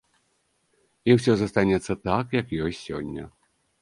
[1.11, 3.29] І ўсё застанецца так, як ёсць сёння.